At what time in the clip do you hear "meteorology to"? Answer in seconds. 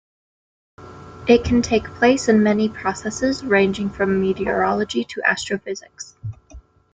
4.19-5.21